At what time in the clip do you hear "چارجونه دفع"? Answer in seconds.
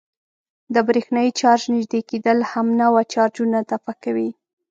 3.13-3.93